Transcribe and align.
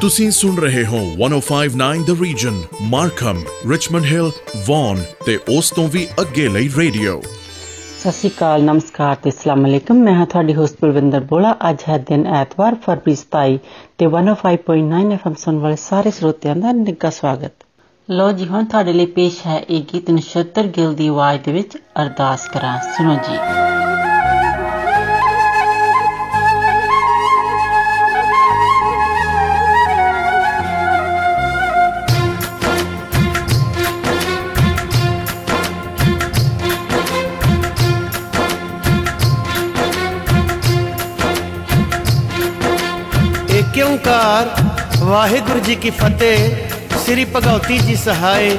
ਤੁਸੀਂ 0.00 0.30
ਸੁਣ 0.30 0.56
ਰਹੇ 0.56 0.86
ਹੋ 0.86 0.98
1059 1.20 2.02
the 2.04 2.10
region 2.22 2.62
Markham 2.82 3.42
Richmond 3.70 4.04
Hill 4.04 4.30
Vaughan 4.66 5.02
ਤੇ 5.26 5.38
ਉਸ 5.58 5.70
ਤੋਂ 5.70 5.88
ਵੀ 5.88 6.06
ਅੱਗੇ 6.20 6.48
ਲਈ 6.48 6.68
ਰੇਡੀਓ 6.76 7.20
ਸਤਿ 7.20 8.12
ਸ਼੍ਰੀ 8.12 8.30
ਅਕਾਲ 8.30 8.62
ਨਮਸਕਾਰ 8.62 9.14
ਤੇ 9.14 9.30
ਅਸਲਾਮ 9.30 9.66
ਅਲੈਕਮ। 9.66 9.96
ਮੈਂ 9.96 10.14
ਹਾਂ 10.14 10.26
ਤੁਹਾਡੀ 10.26 10.54
ਹੋਸਟ 10.54 10.76
ਬਲਵਿੰਦਰ 10.82 11.20
ਬੋਲਾ। 11.20 11.56
ਅੱਜ 11.70 11.76
ਹੈ 11.88 11.98
ਦਿਨ 11.98 12.26
ਐਤਵਾਰ, 12.26 12.74
ਫਰਵਰੀ 12.74 13.14
27 13.14 13.58
ਤੇ 13.98 14.06
105.9 14.06 15.12
ਐਫਐਮ 15.12 15.34
ਸੁਣ 15.34 15.58
ਵਾਲੇ 15.58 15.76
ਸਾਰੇ 15.76 16.10
ਸਰੋਤਿਆਂ 16.10 16.56
ਦਾ 16.56 16.72
ਨਿੱਘਾ 16.72 17.10
ਸਵਾਗਤ। 17.10 17.52
ਲੋ 18.10 18.32
ਜੀ, 18.32 18.46
ਹੁਣ 18.46 18.64
ਤੁਹਾਡੇ 18.64 18.92
ਲਈ 18.92 19.06
ਪੇਸ਼ 19.06 19.46
ਹੈ 19.46 19.58
ਇਹ 19.70 19.82
ਗੀਤ 19.94 20.10
ਨਛੱਤਰ 20.10 20.66
ਗਿੱਲ 20.66 20.94
ਦੀ 20.94 21.06
ਆਵਾਜ਼ 21.06 21.40
ਦੇ 21.40 21.52
ਵਿੱਚ 21.52 21.76
ਅਰਦਾਸ 22.02 22.48
ਕਰਾਂ। 22.48 22.78
ਸੁਣੋ 22.96 23.14
ਜੀ। 23.14 23.75
ਓੰਕਾਰ 43.95 44.49
ਵਾਹਿਗੁਰੂ 44.99 45.59
ਜੀ 45.59 45.75
ਕੀ 45.75 45.89
ਫਤਿਹ 45.89 46.97
ਸ੍ਰੀ 46.97 47.23
ਭਗਉਤੀ 47.25 47.77
ਜੀ 47.77 47.95
ਸਹਾਇ 47.95 48.57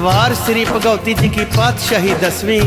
ਵਾਰ 0.00 0.34
ਸ੍ਰੀ 0.36 0.64
ਭਗਉਤੀ 0.64 1.14
ਜੀ 1.14 1.28
ਕੀ 1.28 1.44
ਪਾਤਸ਼ਾਹੀ 1.56 2.14
ਦਸਵੀਂ 2.22 2.60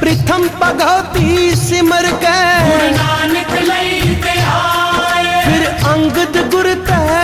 ਪ੍ਰਥਮ 0.00 0.46
ਭਗਉਤੀ 0.62 1.54
ਸਿਮਰ 1.56 2.06
ਕੇ 2.20 2.36
ਨਾਨਕ 2.92 3.52
ਲਈ 3.62 4.14
ਤੇ 4.16 4.38
ਆਏ 4.52 5.42
ਫਿਰ 5.44 5.68
ਅੰਗਦ 5.92 6.38
ਗੁਰ 6.50 6.74
ਤੈ 6.86 7.23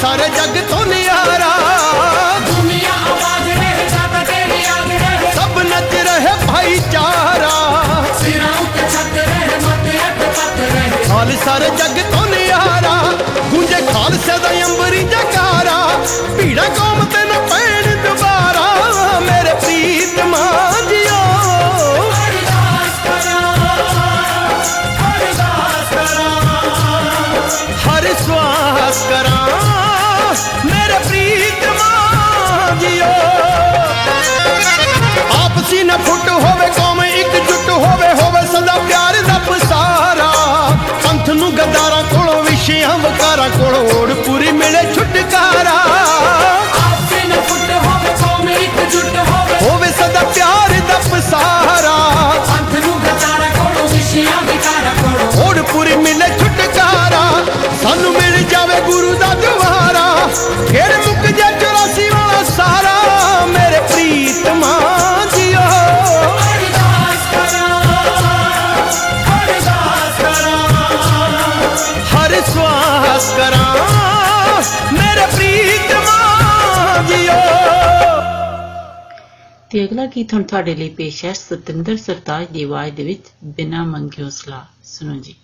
सारे 0.00 0.26
जग 0.34 0.54
तो 0.68 0.78
नारा 0.84 1.48
दुनिया 2.44 2.94
सब 5.34 5.58
नच 5.70 5.92
रहे 6.06 6.32
भाईचारा। 6.46 7.50
खाल 11.06 11.30
सारे 11.44 11.68
जग 11.80 11.96
तो 12.12 12.22
न्यारा 12.30 12.94
गूंजे 13.50 13.80
खाल 13.92 14.16
से 14.26 14.38
दा 14.44 14.50
अंबरी 14.66 15.02
जकारा। 15.12 15.78
पीड़ा 16.36 16.66
कौम 16.78 17.04
ते 17.12 17.24
न 17.30 17.40
पैण 17.50 17.84
दोबारा। 18.04 18.66
मेरे 19.28 19.54
प्रीत 19.64 20.16
माँ 20.32 20.72
जियो 20.88 21.20
हर 27.84 28.04
श्वास 28.24 28.98
करा। 29.10 29.38
ਜੀਓ 33.00 34.88
ਆਪਸੀ 35.44 35.82
ਨਾ 35.82 35.96
ਫੁੱਟ 35.96 36.28
ਹੋਵੇ, 36.28 36.66
ਕੌਮ 36.76 37.04
ਇੱਕ 37.04 37.32
ਜੁੱਟ 37.48 37.70
ਹੋਵੇ 37.70 38.12
ਹੋਵੇ 38.22 38.46
ਸਦਾ 38.46 38.74
ਪਿਆਰ 38.88 39.14
ਦਾ 39.22 39.38
ਪਸਾਰਾ 39.38 40.32
ਪੰਥ 41.04 41.28
ਨੂੰ 41.28 41.52
ਗਦਾ 41.52 41.64
ਯਾਰਾਂ 41.64 42.02
ਕੋਲੋਂ, 42.02 42.42
ਵਿਸ਼ਿਆਂ 42.42 42.98
ਵਕਾਰਾਂ 42.98 43.48
ਕੋਲੋਂ 43.48 44.00
ਓੜ 44.00 44.12
ਪੂਰੀ 44.12 44.52
ਮਿਲੇ 44.52 44.82
ਛੁਟਕਾਰਾ। 44.94 45.74
ਆਪੇ 46.80 47.24
ਨਾ 47.28 47.34
ਫੁੱਟ 47.34 47.70
ਹੋਵੇ, 47.70 48.14
ਕੌਮ 48.20 48.48
ਇਕਜੁੱਟ 48.48 49.16
ਹੋਵੇ 49.18 49.70
ਹੋਵੇ 49.70 49.88
ਸਦਾ 49.88 50.20
ਪਿਆਰ 50.20 50.80
ਦਾ 50.88 50.98
ਪਸਾਰਾ 50.98 51.96
ਪੰਥ 52.48 52.84
ਨੂੰ 52.86 53.00
ਗਤਾਰਾ 53.00 53.48
ਕੋਲੋਂ, 53.56 53.88
ਵਿਸ਼ਿਆਂ 53.88 54.42
ਵਿਕਾਰਾ 54.42 54.92
ਕੋਲੋਂ 55.02 55.48
ਓੜ 55.48 55.58
ਪੂਰੀ 55.58 55.96
ਮਿਲੇ 55.96 56.28
ਛੁਟਕਾਰਾ। 56.38 57.44
ਸਾਨੂੰ 57.82 58.12
ਮਿਲ 58.12 58.42
ਜਾਵੇ 58.42 58.80
ਗੁਰੂ 58.80 59.14
ਦਾ 59.14 59.34
ਦੁਆਰਾ। 59.34 60.28
ਫਿਰ 60.68 60.96
ਮੁੱਕ 61.06 61.26
ਜਾ 61.26 61.50
84 61.50 62.08
ਵਾਲਾ 62.10 62.42
ਸਾਰਾ। 62.56 62.80
ਮੇਰੇ 62.80 62.89
ਪ੍ਰੀਤਮਾ 63.92 64.78
ਜੀਓ 65.36 65.60
ਅਰਦਾਸ 65.60 67.22
ਕਰਾਂ 67.32 67.80
ਅਰਦਾਸ 69.34 70.20
ਕਰਾਂ 70.20 70.66
ਹਰ 72.14 72.40
ਸਵਾਸ 72.42 73.30
ਕਰਾਂ 73.36 73.74
ਮੇਰੇ 74.92 75.26
ਪ੍ਰੀਤਮਾ 75.26 76.18
ਜੀਓ 77.08 77.38
ਤੇ 79.70 79.84
ਅਗਲਾ 79.84 80.06
ਗੀਤ 80.06 80.34
ਹੁਣ 80.34 80.42
ਤੁਹਾਡੇ 80.42 80.74
ਲਈ 80.74 80.88
ਪੇਸ਼ 80.88 81.24
ਹੈ 81.24 81.32
ਸਤਿੰਦਰ 81.32 81.96
ਸਰਤਾਜ 81.96 82.46
ਦੀ 82.46 82.62
ਆਵਾਜ਼ 82.62 82.94
ਦੇ 82.94 83.04
ਵਿੱਚ, 83.04 83.26
ਬਿਨਾ 83.44 83.84
ਮੰਗਿਓ 83.84 84.28
ਸਲਾਹ। 84.30 84.64
ਸੁਣੋ 84.84 85.16
ਜੀ। 85.16 85.34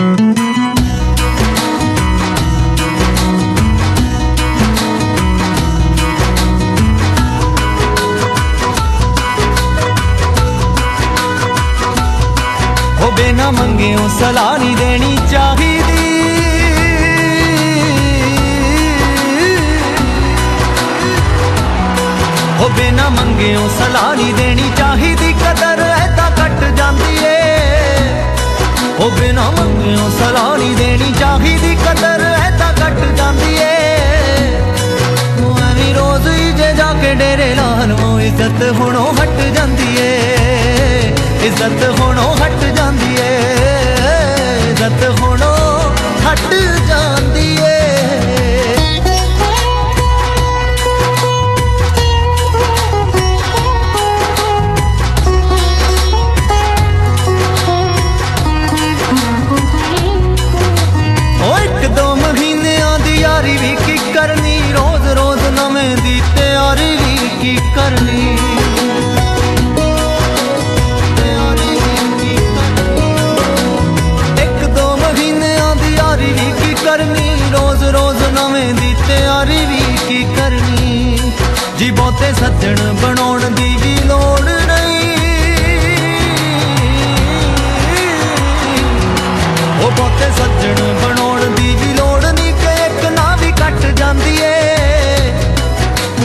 ਉਹ 0.00 0.43
ਬਿਨਾ 23.34 23.42
ਮੰਗਿਓ 23.42 23.68
ਸਲਾਹ 23.68 24.14
ਨਹੀਂ 24.16 24.34
ਦੇਣੀ 24.34 24.70
ਚਾਹੀਦੀ, 24.76 25.32
ਕਦਰ 25.32 25.80
ਐਦਾਂ 25.80 26.30
ਕੱਟ 26.30 26.64
ਜਾਂਦੀ 26.76 27.16
ਏ। 27.24 27.40
ਉਹ 28.98 29.10
ਬਿਨਾ 29.10 29.50
ਮੰਗਿਓ 29.50 30.10
ਸਲਾਹ 30.10 30.58
ਨਹੀਂ 30.58 30.76
ਦੇਣੀ 30.76 31.12
ਚਾਹੀਦੀ, 31.20 31.74
ਕਦਰ 31.74 32.20
ਐਦਾਂ 32.20 32.72
ਕੱਟ 32.72 33.16
ਜਾਂਦੀ 33.16 33.56
ਏ। 33.56 34.60
ਉਹ 35.44 35.58
ਐਵੇਂ 35.70 35.94
ਰੋਜ਼ 35.94 36.28
ਹੀ 36.28 36.52
ਜੇ 36.52 36.72
ਜਾ 36.72 36.92
ਕੇ 37.02 37.14
ਡੇਰੇ 37.14 37.54
ਲਾਨੋਂ 37.54 38.20
ਇੱਜ਼ਤ 38.20 38.62
ਹੁਣੋਂ 38.72 39.12
ਹਟ 39.14 39.40
ਜਾਂਦੀ 39.54 39.96
ਏ। 39.98 41.14
ਇੱਜ਼ਤ 41.42 42.00
ਹੁਣੋਂ 42.00 42.36
ਹਟ 42.36 42.64
ਜਾਂਦੀ 42.76 43.16
ਏ। 43.20 43.38
ਇੱਜ਼ਤ 44.70 45.20
ਹੁਣੋਂ 45.20 45.90
ਹਟ 46.28 46.54
ਜਾਂਦੀ 46.88 47.13
ਜੀ 82.24 82.30
ਬਹੁਤੇ 82.30 82.46
ਸੱਜਣ 82.46 82.92
ਬਣਾਉਣ 82.92 83.40
ਦੀ 83.40 83.76
ਵੀ 83.82 83.96
ਲੋੜ 84.04 84.40
ਨਹੀਂ। 84.40 85.08
ਉਹ 89.84 89.90
ਬਹੁਤੇ 89.90 90.30
ਸੱਜਣ 90.38 90.92
ਬਣਾਉਣ 91.02 91.54
ਦੀ 91.54 91.74
ਵੀ 91.74 91.92
ਲੋੜ 91.94 92.24
ਨਹੀਂ 92.24 92.52
ਕਿ 92.54 92.74
ਇੱਕ 92.86 93.04
ਨਾ 93.12 93.36
ਵੀ 93.36 93.52
ਕੱਟ 93.52 93.86
ਜਾਂਦੀ 93.98 94.36
ਏ। 94.42 95.32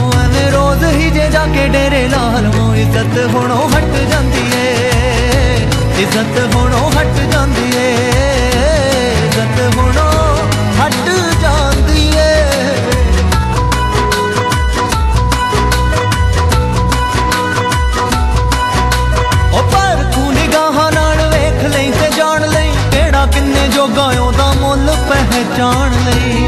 ਉਹ 0.02 0.14
ਐਵੇਂ 0.20 0.52
ਰੋਜ਼ 0.52 0.84
ਹੀ 0.84 1.10
ਜੇ 1.10 1.30
ਜਾ 1.30 1.46
ਕੇ 1.46 1.68
ਡੇਰੇ 1.68 2.08
ਲਾ 2.08 2.40
ਲਵਾਂ 2.40 2.76
ਇੱਜ਼ਤ 2.76 3.20
ਹੁਣੋਂ 3.36 3.70
ਹਟ 3.70 4.10
ਜਾਂਦੀ 4.10 4.46
ਏ। 4.56 4.76
ਇੱਜ਼ਤ 6.00 6.56
ਹੁਣੋਂ 6.56 6.92
ਹਟ 6.92 7.20
ਜਾਂਦੀ 7.32 7.72
ਏ। 7.76 7.96
ਇੱਜ਼ਤ 9.26 9.78
ਹੁਣੋਂ 9.78 10.09
ਪਹਿਚਾਣ 25.40 25.92
ਲਈ। 26.06 26.48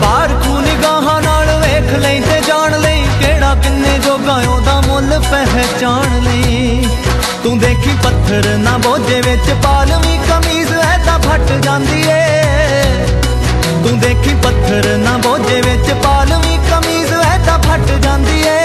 ਪਰ 0.00 0.28
ਤੂੰ 0.44 0.62
ਨਿਗਾਹਾਂ 0.62 1.20
ਨਾਲ 1.22 1.46
ਵੇਖ 1.60 1.92
ਲਈ 1.98 2.20
ਤੇ 2.20 2.40
ਜਾਣ 2.46 2.78
ਲਈ 2.80 3.04
ਕਿਹੜਾ 3.20 3.54
ਕਿੰਨੇ 3.54 3.98
ਜੋਗਾ 3.98 4.36
ਉਹਦਾ 4.48 4.80
ਮੁੱਲ 4.80 5.20
ਪਹਿਚਾਣ 5.30 6.20
ਲਈ। 6.20 6.88
ਤੂੰ 7.44 7.58
ਦੇਖੀ 7.58 7.94
ਪੱਥਰ 8.02 8.56
ਨਾ 8.58 8.78
ਬੋਝੇ 8.78 9.20
ਵਿੱਚ 9.20 9.52
ਪਾਲਵੀਂ 9.64 10.18
ਕਮੀਜ਼, 10.20 10.72
ਐਦਾਂ 10.72 11.18
ਫਟ 11.18 11.52
ਜਾਂਦੀ 11.62 12.02
ਏ। 12.08 12.24
ਤੂੰ 13.84 13.98
ਦੇਖੀ 13.98 14.34
ਪੱਥਰ 14.34 14.96
ਨਾ 14.96 15.16
ਬੋਝੇ 15.18 15.60
ਵਿੱਚ 15.60 15.92
ਪਾਲਵੀਂ 16.04 16.58
ਕਮੀਜ਼, 16.70 17.12
ਐਦਾਂ 17.12 17.58
ਫਟ 17.58 17.92
ਜਾਂਦੀ 18.02 18.40
ਏ। 18.40 18.40
ਉਹ 18.40 18.48
ਐਵੇਂ 18.48 18.59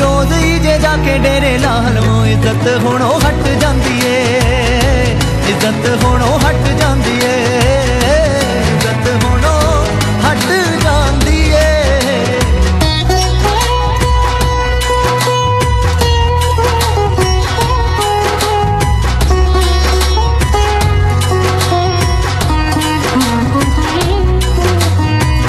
ਰੋਜ਼ 0.00 0.32
ਹੀ 0.32 0.58
ਜੇ 0.58 0.78
ਜਾ 0.78 0.96
ਕੇ 1.04 1.16
ਡੇਰੇ 1.18 1.56
ਲਾ 1.58 1.74
ਲਵਾਂ 1.90 2.26
ਇੱਜ਼ਤ 2.26 2.66
ਹੁਣੋਂ 2.84 3.20
ਹਟ 3.20 3.48
ਜਾਂਦੀ 3.60 4.00
ਏ। 4.06 4.22
ਇੱਜ਼ਤ 5.48 6.04
ਹੁਣੋਂ 6.04 6.38
ਹਟ 6.40 6.68
ਜਾਂਦੀ 6.80 7.18
ਏ। 7.24 7.34
ਇੱਜ਼ਤ 8.60 9.24
ਹੁਣੋਂ 9.24 9.84
ਹਟ 10.26 10.46
ਜਾਂਦੀ 10.82 11.40
ਏ। 11.50 11.64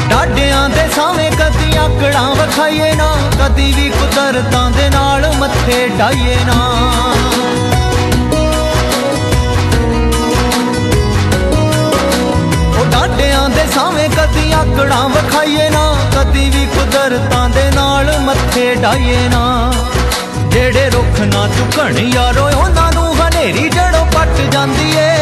ਡਾਡਿਆਂ 0.10 0.70
ਦੇ 0.70 0.88
ਸਾਵੇਂ 0.96 1.32
ਕਦੀ 1.32 1.76
ਆਕੜਾਂ 1.78 2.36
ਵਿਖਾਈਏ 2.36 2.94
ਨਾ। 2.94 3.09
ਕਦੀ 3.40 3.74
ਵੀ 3.74 3.90
ਕੁਦਰਤਾਂ 3.90 4.72
ਦੇ 4.72 4.90
ਨਾਲ 4.90 5.34
ਮੱਥੇ 5.38 5.88
ਡਾਈਏ 5.88 6.38
ਨਾ। 6.46 6.58
ਉਹ 12.80 12.86
ਡਾਡਿਆਂ 12.86 13.50
ਦੇ 13.50 13.66
ਸਾਵੇਂ 13.76 14.10
ਕਦੀ 14.10 14.52
ਆਕੜਾਂ 14.52 15.10
ਵਿਖਾਈਏ 15.10 15.70
ਨਾ। 15.70 15.96
ਕਦੀ 16.16 16.50
ਵੀ 16.50 16.66
ਕੁਦਰਤਾਂ 16.66 17.50
ਦੇ 17.50 17.72
ਨਾਲ 17.72 18.20
ਮੱਥੇ 18.20 18.76
ਡਾਈਏ 18.76 19.28
ਨਾ। 19.28 19.74
ਜਿਹੜੇ 20.48 20.90
ਰੁੱਖ 20.90 21.20
ਨਾ 21.20 21.48
ਝੁਕਣ 21.48 21.98
ਯਾਰੋ, 21.98 22.50
ਉਹਨਾਂ 22.58 22.92
ਨੂੰ 22.92 23.16
ਹਨੇਰੀ 23.16 23.70
ਜੜੋਂ 23.70 24.06
ਪੱਟ 24.06 24.42
ਜਾਂਦੀ 24.52 24.92
ਏ। 24.98 25.16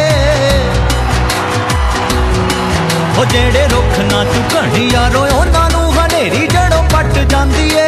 ਉਹ 3.17 3.25
ਜਿਹੜੇ 3.25 3.67
ਰੁੱਖ 3.67 3.99
ਨਾ 3.99 4.23
ਝੁਕਣ 4.23 4.77
ਯਾਰੋ, 4.77 5.27
ਉਹਨਾਂ 5.35 5.69
ਨੂੰ 5.69 5.93
ਹਨੇਰੀ 5.93 6.47
ਜੜੋਂ 6.47 6.83
ਪੱਟ 6.83 7.17
ਜਾਂਦੀ 7.17 7.73
ਏ। 7.75 7.86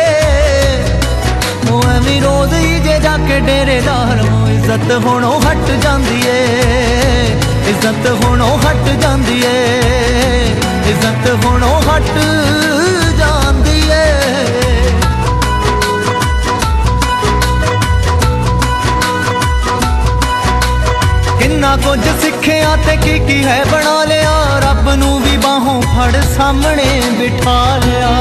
ਉਹ 2.09 2.15
ਐਵੇਂ 2.15 2.21
ਰੋਜ਼ 2.21 2.53
ਹੀ 2.53 2.79
ਜੇ 2.79 2.99
ਜਾ 2.99 3.17
ਕੇ 3.27 3.39
ਡੇਰੇ 3.39 3.81
ਲਾਰੋਂ 3.81 4.47
ਇੱਜ਼ਤ 4.47 4.91
ਹੁਣੋਂ 5.05 5.41
ਹਟ 5.41 5.69
ਜਾਂਦੀ 5.83 6.21
ਏ। 6.27 6.45
ਇੱਜ਼ਤ 7.69 8.07
ਹੁਣੋਂ 8.23 8.57
ਹਟ 8.57 8.89
ਜਾਂਦੀ 9.01 9.41
ਏ। 9.45 10.55
ਇੱਜ਼ਤ 10.89 11.45
ਹੁਣੋਂ 11.45 11.81
ਹਟ 11.81 12.09
ਜਾਂਦੀ 13.17 13.81
ਏ। 13.89 14.05
ਕਿੰਨਾ 21.39 21.75
ਕੁਝ 21.75 21.99
ਸਿੱਖਿਆ 22.21 22.75
ਤੇ 22.87 22.97
ਕੀ 22.97 23.19
ਕੀ 23.19 23.43
ਹੈ 23.43 23.63
ਬਣਾ 23.71 24.03
ਲਿਆ। 24.03 24.59
ਰੱਬ 24.59 24.89
ਨੂੰ 24.95 25.21
ਵੀ 25.21 25.37
ਬਾਹੋਂ 25.37 25.81
ਫੜ 25.81 26.15
ਸਾਹਮਣੇ 26.37 27.01
ਬਿਠਾ 27.19 27.77
ਲਿਆ। 27.77 28.11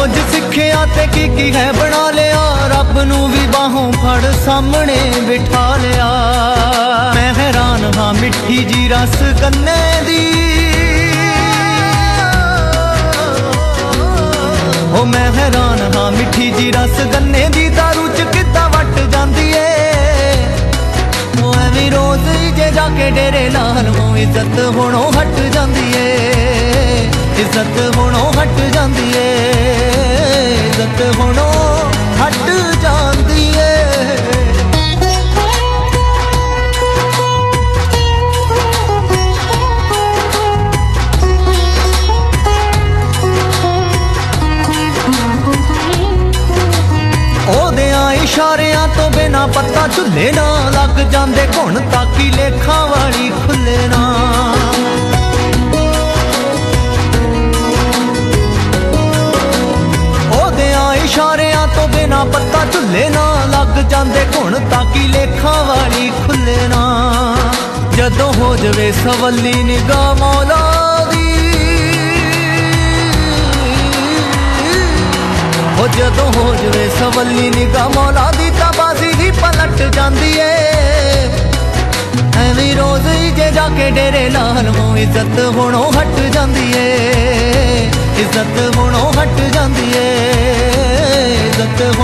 ਕੁਝ 0.00 0.10
ਸਿੱਖਿਆ 0.10 0.86
ਤੇ 0.96 1.06
ਕੀ 1.06 1.28
ਕੀ 1.28 1.52
ਹੈ 1.54 1.72
ਬਣਾ 1.72 2.10
ਲਿਆ। 2.10 2.68
ਰੱਬ 2.68 2.98
ਨੂੰ 3.00 3.28
ਵੀ 3.30 3.46
ਬਾਹੋਂ 3.46 3.92
ਫੜ 3.92 4.32
ਸਾਹਮਣੇ 4.44 4.96
ਬਿਠਾ 5.28 5.76
ਲਿਆ। 5.76 6.06
ਮੈਂ 7.14 7.34
ਹੈ 7.34 7.42
ਹੈਰਾਨ 7.42 7.90
ਹਾਂ 7.96 8.14
ਮਿੱਠੀ 8.14 8.64
ਜੀ 8.64 8.88
ਰਸ 8.88 9.22
ਗੰਨੇ 9.42 10.02
ਦੀ। 10.06 10.20
ਓ 15.00 15.04
ਮੈਂ 15.04 15.32
ਹੈਰਾਨ 15.32 15.96
ਹਾਂ 15.96 16.10
ਮਿੱਠੀ 16.10 16.50
ਜੀ 16.50 16.70
ਰਸ 16.72 17.00
ਗੰਨੇ 17.14 17.48
ਦੀ। 17.48 17.68
ਦਾਰੂ 17.68 18.08
ਚ 18.08 18.20
ਕਿੱਦਾਂ 18.32 18.68
ਵੱਟ 18.68 19.00
ਜਾਂਦੀ 19.12 19.52
ਏ। 19.52 19.68
ਓ 21.44 21.52
ਐਵੇਂ 21.54 21.90
ਰੋਜ਼ 21.90 22.28
ਹੀ 22.28 22.50
ਜੇ 22.50 22.70
ਜਾ 22.70 22.88
ਕੇ 22.88 23.10
ਡੇਰੇ 23.10 23.48
ਲਾਲ 23.50 23.90
ਮੋ 23.90 24.16
ਇੱਜ਼ਤ 24.16 24.60
ਹੁਣੋਂ 24.76 25.12
ਹਟ 25.12 25.40
ਜਾਂਦੀ 25.54 25.92
ਏ। 25.96 26.29
ਇੱਜ਼ਤ 27.40 27.96
ਹੁਣੋਂ 27.96 28.32
ਹਟ 28.32 28.60
ਜਾਂਦੀ 28.74 29.12
ਏ। 29.16 29.28
ਇੱਜ਼ਤ 30.66 31.18
ਹੁਣੋਂ 31.18 31.52
ਹਟ 32.20 32.50
ਜਾਂਦੀ 32.82 33.48
ਏ। 33.58 33.68
ਉਹਦਿਆਂ 47.48 48.12
ਇਸ਼ਾਰਿਆਂ 48.12 48.86
ਤੋਂ 48.88 49.10
ਬਿਨਾ 49.10 49.46
ਪੱਤਾ 49.46 49.86
ਝੁੱਲੇ 49.96 50.30
ਨਾ 50.32 50.46
ਲੱਗ 50.70 50.98
ਜਾਂਦੇ 51.12 51.46
ਘੁਣ 51.56 51.80
ਤਾਕੀ 51.92 52.30
ਲੇਖਾਂ 52.30 52.86
ਵਾਲੀ 52.86 53.30
ਖੁੱਲੇ 53.30 53.86
ਨਾ 53.88 54.09
ਜਾਂਦੇ 63.90 64.24
ਘੁਣ 64.34 64.54
ਤਾਕੀ 64.70 65.06
ਲੇਖਾਂ 65.08 65.64
ਵਾਲੀ 65.64 66.10
ਖੁੱਲੇ 66.10 66.56
ਨਾ 66.68 66.82
ਜਦੋਂ 67.96 68.32
ਹੋ 68.32 68.56
ਜਵੇ 68.56 68.92
ਸਵੱਲੀ 68.92 69.62
ਨਿਗਾਹ 69.62 70.14
ਮੌਲਾ 70.14 71.06
ਦੀ। 71.10 71.32
ਹੋ 75.78 75.88
ਜਦੋਂ 75.88 76.32
ਹੋ 76.32 76.54
ਜਵੇ 76.54 76.88
ਸਵੱਲੀ 76.98 77.50
ਨਿਗਾਹ 77.50 77.88
ਮੌਲਾ 77.88 78.30
ਦੀ 78.38 78.50
ਤਾਂ 78.50 78.72
ਬਾਜ਼ੀ 78.78 79.12
ਹੀ 79.20 79.30
ਪਲਟ 79.30 79.82
ਜਾਂਦੀ 79.94 80.32
ਏ। 80.38 80.50
ਐਵੇਂ 82.38 82.76
ਰੋਜ਼ 82.76 83.06
ਹੀ 83.06 83.30
ਜੇ 83.30 83.50
ਜਾ 83.50 83.68
ਕੇ 83.68 83.90
ਡੇਰੇ 83.90 84.28
ਲਾਲ 84.30 84.70
ਮੋ 84.70 84.96
ਇੱਜ਼ਤ 84.96 85.40
ਹੁਣੋਂ 85.56 85.92
ਹਟ 85.92 86.20
ਜਾਂਦੀ 86.32 86.72
ਏ। 86.76 87.90
ਇੱਜ਼ਤ 88.18 88.76
ਹੁਣੋਂ 88.76 89.12
ਹਟ 89.12 89.40
ਜਾਂਦੀ 89.52 89.92
ਏ। 89.96 90.08
ਇੱਜ਼ਤ 91.46 91.99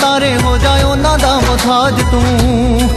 ਤਾਰੇ 0.00 0.36
ਹੋ 0.36 0.58
ਜਾ 0.58 0.72
ਉਹਨਾਂ 0.86 1.18
ਦਾ 1.18 1.40
ਮੁਹਤਾਜ 1.40 2.02
ਤੂੰ। 2.10 2.90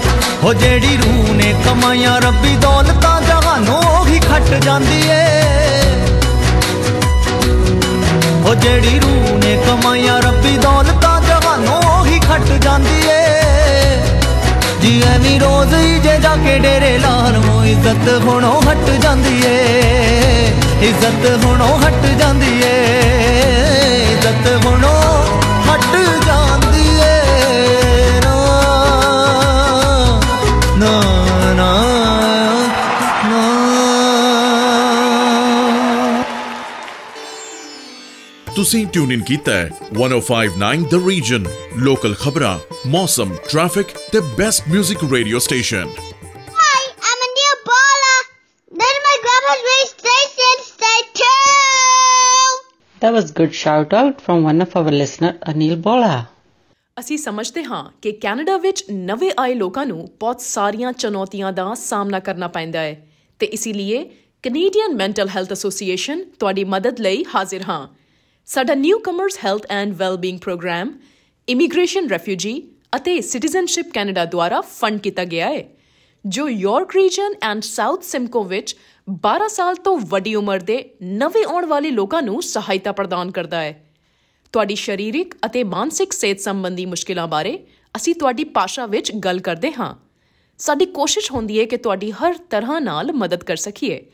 ਹੋ 0.44 0.54
ਜਿਹੜੀ 0.54 0.98
ਰੂਹ 0.98 1.34
ਨੇ 1.36 1.56
ਕਮਾਈਆਂ, 1.66 2.22
ਰੱਬੀ 2.22 2.56
ਦੌਲਤਾਂ 2.56 3.22
ਜਹਾਨੋਂ 3.22 3.82
ਉਹੀ 4.00 4.20
ਖੱਟ 4.20 4.64
ਜਾਂਦੀ 4.64 5.02
ਏ। 5.08 5.42
ਉਹ 8.46 8.56
ਜਿਹੜੀ 8.56 9.00
ਰੂਹ 9.00 9.38
ਨੇ 9.38 9.60
ਕਮਾਈਆਂ, 9.68 10.22
ਰੱਬੀ 10.22 10.58
ਦੌਲਤਾਂ 10.58 11.22
ਜਹਾਨੋਂ 11.22 12.00
ਉਹੀ 12.00 12.20
ਖੱਟ 12.20 12.48
ਜਾਂਦੀ 12.62 13.02
ਏ। 13.10 13.26
ਜੀ 14.82 15.04
ਐਵੇਂ 15.16 15.40
ਰੋਜ਼ 15.40 15.74
ਹੀ 15.74 16.00
ਜੇ 16.00 16.18
ਜਾ 16.20 16.36
ਕੇ 16.36 16.60
ਡੇਰੇ 16.60 16.98
ਲਾਲ 16.98 17.38
ਮੋ 17.40 17.64
ਇੱਜ਼ਤ 17.64 18.22
ਹੁਣੋਂ 18.24 18.62
ਹਟ 18.62 18.90
ਜਾਂਦੀ 18.90 19.42
ਏ। 19.46 20.52
ਇੱਜ਼ਤ 20.82 21.46
ਹੁਣੋਂ 21.46 21.80
ਹਟ 21.80 22.06
ਜਾਂਦੀ 22.20 22.62
ਏ। 22.64 22.86
ਇੱਜ਼ਤ 24.12 24.66
ਹੁਣੋਂ 24.66 25.39
ਤੁਸੀਂ 38.70 38.88
ਟਿਊਨ 38.88 39.12
ਇਨ 39.12 39.22
ਕੀਤਾ 39.26 39.54
ਹੈ 39.54 39.70
1059 40.00 40.82
ਦ 40.90 40.98
ਰੀਜਨ 41.06 41.46
ਲੋਕਲ 41.78 42.14
ਖਬਰਾਂ 42.16 42.58
ਮੌਸਮ 42.88 43.34
ਟ੍ਰੈਫਿਕ 43.48 43.94
ਤੇ 44.12 44.20
best 44.38 44.68
뮤직 44.74 45.06
radio 45.14 45.40
station 45.46 45.88
Hi, 46.60 46.84
I'm 47.06 47.24
a 47.24 47.32
new 47.32 47.56
baller. 47.70 48.20
Then 48.72 49.02
my 49.08 49.16
grandma's 49.26 49.66
radio 49.70 49.90
station, 49.94 50.62
stay 50.68 50.94
tuned. 51.16 52.62
That 53.02 53.18
was 53.18 53.34
good 53.34 53.60
shout 53.64 53.96
out 53.96 54.24
from 54.28 54.48
one 54.50 54.66
of 54.68 54.78
our 54.78 54.96
listener 55.00 55.36
Anil 55.50 55.76
Bola. 55.84 56.14
ਅਸੀਂ 56.98 57.18
ਸਮਝਦੇ 57.18 57.64
ਹਾਂ 57.64 57.84
ਕਿ 58.02 58.12
Canada 58.22 58.58
ਵਿੱਚ 58.62 58.86
ਨਵੇਂ 58.92 59.32
ਆਏ 59.38 59.54
ਲੋਕਾਂ 59.56 59.86
ਨੂੰ 59.86 60.10
ਬਹੁਤ 60.20 60.42
ਸਾਰੀਆਂ 60.44 60.94
ਚੁਣੌਤੀਆਂ 60.96 61.54
ਦਾ 61.54 61.74
ਸਾਹਮਣਾ 61.82 62.20
ਕਰਨਾ 62.28 62.48
ਪੈਂਦਾ 62.56 62.82
ਹੈ 62.82 62.98
ਤੇ 63.40 63.46
ਇਸੇ 63.54 63.74
ਲਈ 63.74 64.04
ਕੈਨੇਡੀਅਨ 64.44 64.96
ਮੈਂਟਲ 64.98 65.30
ਹੈਲਥ 65.30 65.52
ਐਸੋਸੀਏਸ਼ਨ 65.52 66.24
ਤੁਹਾਡੀ 66.40 66.64
ਮਦਦ 66.74 67.00
ਲਈ 67.02 67.26
ਹਾਜ਼ਰ 67.36 67.64
ਹਾਂ 67.70 67.88
ਸਾਡਾ 68.50 68.74
newcomers 68.76 69.38
health 69.46 69.66
and 69.70 69.94
wellbeing 69.94 70.40
programme, 70.40 70.92
immigration 71.48 72.08
refugee 72.10 72.72
ਅਤੇ 72.96 73.22
ਸਿਟੀਜ਼ਨਸ਼ਿਪ 73.22 73.92
ਕੈਨੇਡਾ 73.94 74.24
ਦੁਆਰਾ 74.26 74.62
ਫੰਡ 74.62 75.00
ਕੀਤਾ 75.00 75.26
ਗਿਆ 75.26 75.50
ਹੈ, 75.50 75.64
ਜੋ 76.26 76.48
York 76.50 76.96
region 76.96 77.34
and 77.42 77.62
South 77.62 78.04
Simcoe 78.04 78.44
ਵਿੱਚ 78.44 78.76
12 79.28 79.48
ਸਾਲ 79.48 79.76
ਤੋਂ 79.76 79.98
ਵੱਡੀ 79.98 80.36
ਉਮਰ 80.36 80.60
ਦੇ 80.60 80.84
ਨਵੇਂ 81.04 81.46
ਆਉਣ 81.46 81.66
ਵਾਲੇ 81.66 81.92
ਲੋਕਾਂ 81.92 82.22
ਨੂੰ 82.22 82.42
ਸਹਾਇਤਾ 82.42 82.92
ਪ੍ਰਦਾਨ 82.92 83.32
ਕਰਦਾ 83.32 83.62
ਹੈ। 83.62 83.86
ਤੁਹਾਡੀ 84.54 84.76
ਸਰੀਰਕ 84.76 85.36
ਅਤੇ 85.46 85.64
ਮਾਨਸਿਕ 85.64 86.14
ਸਿਹਤ 86.14 86.40
ਸੰਬੰਧੀ 86.40 86.86
ਮੁਸ਼ਕਿਲਾਂ 86.86 87.28
ਬਾਰੇ 87.28 87.58
ਅਸੀਂ 87.96 88.16
ਤੁਹਾਡੀ 88.16 88.44
ਭਾਸ਼ਾ 88.44 88.86
ਵਿੱਚ 88.86 89.12
ਗੱਲ 89.16 89.40
ਕਰਦੇ 89.40 89.72
ਹਾਂ। 89.72 89.96
ਸਾਡੀ 90.60 90.86
ਕੋਸ਼ਿਸ਼ 90.86 91.32
ਹੁੰਦੀ 91.32 91.60
ਹੈ 91.60 91.66
ਕਿ 91.66 91.78
ਤੁਹਾਡੀ 91.78 92.12
ਹਰ 92.12 92.38
ਤਰ੍ਹਾਂ 92.50 92.82
ਨਾਲ 92.82 93.14
ਮਦਦ 93.14 93.44
ਕਰ 93.44 93.58
ਸਕੀਏ। 93.58 94.06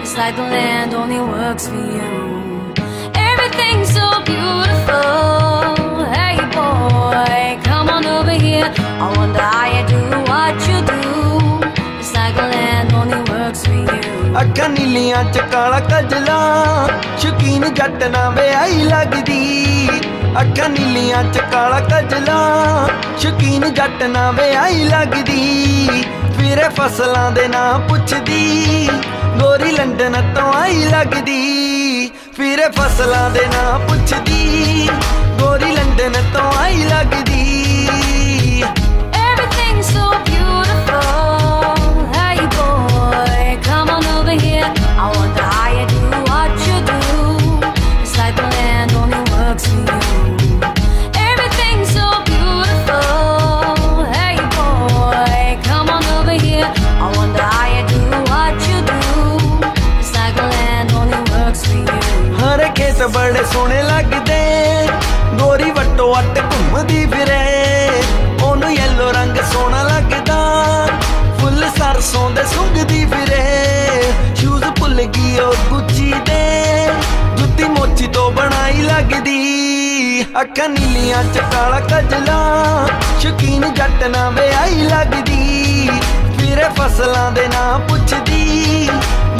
It's 0.01 0.15
like 0.17 0.35
the 0.37 0.43
land 0.43 0.93
only 0.93 1.19
works 1.19 1.67
for 1.67 1.75
you. 1.75 2.11
Everything's 3.13 3.91
so 3.91 4.07
beautiful. 4.23 6.07
Hey 6.15 6.39
boy, 6.55 7.59
come 7.67 7.89
on 7.89 8.05
over 8.05 8.31
here. 8.31 8.71
I 9.03 9.11
wonder 9.17 9.43
how 9.43 9.67
you 9.75 9.83
do 9.91 10.01
what 10.31 10.55
you 10.71 10.79
do. 10.93 11.03
It's 11.99 12.13
like 12.15 12.33
the 12.39 12.47
land 12.55 12.93
only 13.01 13.21
works 13.31 13.65
for 13.65 13.75
you. 13.75 14.01
ਅੱਖਾਂ 14.39 14.69
ਨੀਲੀਆਂ 14.69 15.23
ਚ 15.33 15.41
ਕਾਲਾ 15.51 15.79
ਕਜਲਾ 15.91 16.39
ਸ਼ੁਕੀਨ 17.19 17.73
ਜੱਟ 17.73 18.03
ਨਾ 18.15 18.29
ਵਿਆਹੀ 18.29 18.83
ਲੱਗਦੀ 18.83 19.89
ਅੱਖਾਂ 20.41 20.69
ਨੀਲੀਆਂ 20.69 21.23
ਚ 21.33 21.41
ਕਾਲਾ 21.51 21.79
ਕਜਲਾ 21.91 22.39
ਸ਼ੁਕੀਨ 23.19 23.73
ਜੱਟ 23.73 24.03
ਨਾ 24.15 24.29
ਵਿਆਹੀ 24.39 24.83
ਲੱਗਦੀ 24.87 26.03
ਵੀਰੇ 26.45 26.67
ਫਸਲਾਂ 26.77 27.29
ਦੇ 27.31 27.47
ਨਾਂ 27.47 27.79
ਪੁੱਛਦੀ 27.89 28.89
ਗੋਰੀ 29.39 29.71
ਲੰਡਨ 29.71 30.15
ਤੋਂ 30.35 30.51
ਆਈ 30.53 30.83
ਲੱਗਦੀ 30.85 32.11
ਵੀਰੇ 32.39 32.67
ਫਸਲਾਂ 32.77 33.29
ਦੇ 33.31 33.45
ਨਾਂ 33.53 33.79
ਪੁੱਛਦੀ 33.87 34.89
ਗੋਰੀ 35.41 35.71
ਲੰਡਨ 35.71 36.21
ਤੋਂ 36.33 36.51
ਆਈ 36.59 36.83
ਲੱਗਦੀ 36.83 38.61
everything 38.63 39.81
so 39.83 40.11
beautiful 40.29 41.03
hey 42.17 42.45
boy 42.57 43.47
come 43.69 43.91
on 43.97 44.07
over 44.13 44.37
here 44.45 44.69
i 44.97 45.09
want 45.15 45.44
ਅੱਖਾਂ 80.41 80.67
ਨੀਲੀਆਂ 80.69 81.23
ਚ 81.33 81.41
ਕਾਲਾ 81.51 81.79
ਕਜਲਾ 81.79 82.39
ਸ਼ਕੀਨ 83.19 83.61
ਜੱਟ 83.73 84.03
ਨਾ 84.15 84.29
ਵਿਆਹੀ 84.29 84.87
ਲੱਗਦੀ 84.87 85.89
ਫਿਰੇ 86.39 86.67
ਫਸਲਾਂ 86.79 87.31
ਦੇ 87.31 87.47
ਨਾਂ 87.47 87.79
ਪੁੱਛਦੀ 87.89 88.89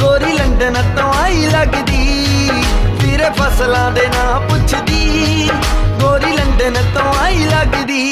ਗੋਰੀ 0.00 0.32
ਲੰਡਨ 0.32 0.82
ਤੋਂ 0.96 1.12
ਆਈ 1.22 1.46
ਲੱਗਦੀ 1.46 2.50
ਫਿਰੇ 3.00 3.28
ਫਸਲਾਂ 3.38 3.90
ਦੇ 3.92 4.06
ਨਾਂ 4.14 4.40
ਪੁੱਛਦੀ 4.48 5.50
ਗੋਰੀ 6.00 6.32
ਲੰਡਨ 6.36 6.82
ਤੋਂ 6.94 7.12
ਆਈ 7.24 7.44
ਲੱਗਦੀ 7.44 8.04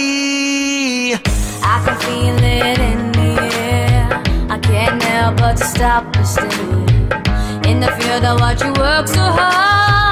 I 1.66 1.76
can 1.86 1.96
feel 2.02 2.44
it 2.48 2.80
in 2.84 3.00
the 3.16 3.30
air. 3.62 4.20
I 4.50 4.58
can't 4.68 5.02
help 5.04 5.42
but 5.42 5.56
to 5.56 5.68
stop 5.72 6.16
and 6.16 6.28
stare. 6.28 7.72
In 7.72 7.84
the 7.86 7.92
field, 7.98 8.24
I 8.24 8.38
watch 8.42 8.64
you 8.64 8.72
work 8.78 9.08
so 9.08 9.28
hard. 9.40 10.03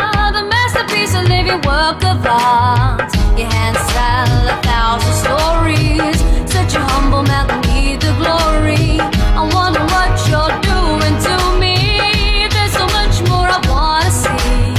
Your 1.44 1.60
work 1.66 2.02
of 2.04 2.24
art. 2.24 3.12
Your 3.36 3.48
hands 3.48 3.82
tell 3.92 4.48
a 4.48 4.56
thousand 4.62 5.14
stories. 5.24 6.16
Such 6.50 6.74
a 6.76 6.80
humble 6.80 7.24
man 7.24 7.46
that 7.48 7.66
need 7.66 8.00
the 8.00 8.12
glory. 8.20 9.00
I 9.36 9.42
wonder 9.52 9.82
what 9.92 10.12
you're 10.30 10.54
doing 10.62 11.16
to 11.26 11.34
me. 11.62 12.46
There's 12.54 12.72
so 12.72 12.86
much 12.96 13.16
more 13.28 13.48
I 13.50 13.60
wanna 13.68 14.12
see. 14.24 14.72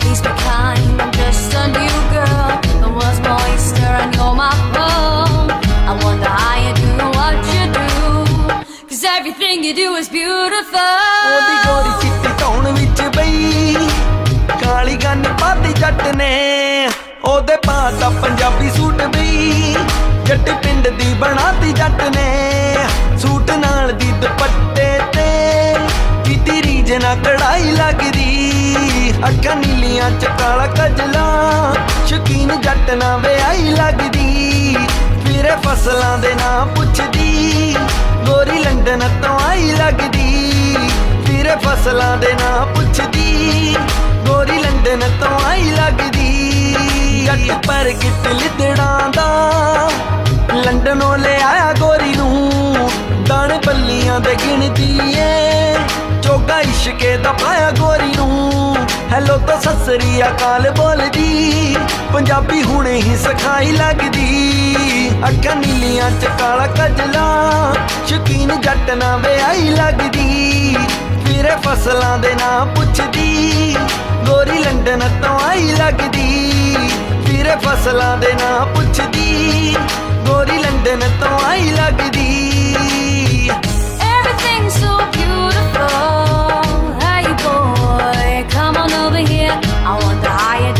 Please 0.00 0.20
be 0.26 0.32
kind, 0.48 1.00
I'm 1.02 1.12
just 1.12 1.54
a 1.54 1.68
new 1.68 1.96
girl. 2.16 2.50
The 2.82 2.90
world's 2.90 3.20
oyster 3.38 3.92
and 4.02 4.10
you're 4.16 4.34
my 4.34 4.50
pearl. 4.74 5.46
I 5.90 5.92
wonder 6.02 6.32
how 6.40 6.56
you 6.64 6.72
do 6.82 6.92
what 7.18 7.36
you 7.54 7.64
do. 7.78 7.90
Cause 8.88 9.04
everything 9.04 9.62
you 9.62 9.74
do 9.74 9.94
is 9.94 10.08
beautiful. 10.08 11.61
ਜੱਟ 15.82 16.02
ਨੇ, 16.16 16.88
ਉਹਦੇ 17.24 17.54
ਪਾਤਾ 17.56 18.08
Punjabi 18.22 18.68
suit 18.70 19.00
ਬਈ 19.14 19.74
ਜੱਟ 20.26 20.50
ਪਿੰਡ 20.62 20.88
ਦੀ 20.88 21.14
ਬਣਾਤੀ 21.14 21.72
ਜੱਟ 21.72 22.02
ਨੇ, 22.16 22.76
ਸੂਟ 23.18 23.50
ਨਾਲ 23.50 23.92
ਦੀ 23.92 24.12
ਦੁਪੱਟੇ 24.12 24.86
ਤੇ। 25.14 25.24
ਕੀਤੀ 26.24 26.60
ਰੀਜ 26.62 26.92
ਨਾ 26.94 27.14
ਕੜਾਈ 27.24 27.70
ਲੱਗਦੀ, 27.70 29.12
ਅੱਖਾਂ 29.28 29.56
ਨੀਲੀਆਂ 29.56 30.10
ਚ 30.10 30.30
ਕਾਲਾ 30.40 30.66
ਕਜਲਾ। 30.68 31.74
ਸ਼ਕੀਨ 32.06 32.60
ਜੱਟ 32.60 32.90
ਨਾ 32.94 33.16
ਵਿਆਹੀ 33.16 33.70
ਲੱਗਦੀ, 33.70 34.76
ਫਿਰੇ 35.24 35.56
ਫਸਲਾਂ 35.66 36.16
ਦੇ 36.18 36.34
ਨਾਂ 36.34 36.66
ਪੁੱਛਦੀ। 36.66 37.76
ਗੋਰੀ 38.26 38.62
ਲੰਡਨ 38.64 39.08
ਤੋਂ 39.22 39.38
ਆਈ 39.48 39.72
ਲੱਗਦੀ, 39.72 40.76
ਫਿਰੇ 41.26 41.56
ਫਸਲਾਂ 41.64 42.16
ਦੇ 42.16 42.32
ਨਾਂ 42.34 42.66
ਪੁੱਛਦੀ। 42.66 43.76
ਗੋਰੀ 44.26 44.58
ਲੰਡਨ 44.58 45.10
ਤੋਂ 45.20 45.46
ਆਈ 45.46 45.70
ਲੱਗਦੀ। 45.70 46.76
ਜੱਟ 47.24 47.66
ਪਰ 47.66 47.90
ਗਿੱਟ 47.90 48.28
ਲਿਦੜਾਂ 48.28 49.08
ਦਾ। 49.08 49.90
ਲੰਡਨੋਂ 50.54 51.18
ਲੈ 51.18 51.40
ਆਇਆ 51.40 51.72
ਗੋਰੀ 51.72 52.14
ਨੂੰ। 52.16 52.52
ਦਾਣੇ 53.28 53.60
ਬੱਲੀਆਂ 53.66 54.20
ਦੇ 54.20 54.34
ਗਿਣਦੀ 54.34 54.98
ਏ। 55.14 55.74
ਚੋਗਾ 56.22 56.60
ਇਸ਼ਕੇ 56.60 57.16
ਦਾ 57.16 57.32
ਪਾਇਆ 57.32 57.70
ਗੋਰੀ 57.70 58.12
ਨੂੰ। 58.16 58.76
ਹੈਲੋ 59.12 59.36
ਤਾਂ 59.38 59.60
ਸਸਰੀ 59.60 60.22
ਅਕਾਲ 60.22 60.70
ਬੋਲਦੀ। 60.70 61.76
ਪੰਜਾਬੀ 62.12 62.62
ਹੁਣੇ 62.62 62.92
ਹੀ 62.92 63.16
ਸਿਖਾਈ 63.16 63.72
ਲੱਗਦੀ। 63.72 64.54
ਅੱਖਾਂ 65.28 65.56
ਨੀਲੀਆਂ 65.56 66.10
ਚ 66.10 66.24
ਕਾਲਾ 66.24 66.66
ਕਜਲਾ। 66.66 67.74
ਸ਼ਕੀਨ 68.06 68.60
ਜੱਟ 68.60 68.90
ਨਾ 68.90 69.16
ਵਿਆਹੀ 69.16 69.68
ਲੱਗਦੀ। 69.68 70.76
ਫਿਰੇ 71.26 71.50
ਫਸਲਾਂ 71.62 72.18
ਦੇ 72.18 72.34
ਨਾਂ 72.34 72.66
ਪੁੱਛਦੀ। 72.66 73.71
ਗੋਰੀ 74.41 74.57
ਲੰਡਨ 74.63 74.99
ਤੋਂ 75.21 75.39
ਆਈ 75.47 75.71
ਲੱਗਦੀ 75.79 76.75
ਫਿਰੇ 77.27 77.55
ਫਸਲਾਂ 77.65 78.17
ਦੇ 78.17 78.33
ਨਾਂ 78.41 78.65
ਪੁੱਛਦੀ 78.75 79.75
ਗੋਰੀ 80.27 80.57
ਲੰਡਨ 80.63 81.09
ਤੋਂ 81.21 81.39
ਆਈ 81.49 81.69
ਲੱਗਦੀ 81.71 82.25
Everything's 84.07 84.75
so 84.81 84.93
beautiful. 85.15 86.55
Hey 87.03 87.27
boy, 87.43 88.33
come 88.55 88.79
on 88.83 88.95
over 89.01 89.23
here. 89.31 89.55
I 89.91 89.95
wonder 90.03 90.33
how 90.41 90.55
you 90.65 90.73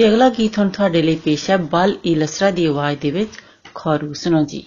ਤੇ 0.00 0.08
ਅਗਲਾ 0.08 0.28
ਗੀਤ 0.28 0.58
ਹੁਣ 0.58 0.68
ਤੁਹਾਡੇ 0.68 1.02
ਲਈ 1.02 1.16
ਪੇਸ਼ 1.16 1.50
ਹੈ 1.50 1.56
ਬਲ 1.56 1.96
ਈ 2.06 2.14
ਲਸਰਾ 2.14 2.50
ਦੀ 2.50 2.66
ਆਵਾਜ਼ 2.66 2.98
ਦੇ 2.98 3.10
ਵਿੱਚ 3.10 3.38
ਖੌਰੂ 3.74 4.12
ਸੁਣੋ 4.14 4.44
ਜੀ 4.44 4.64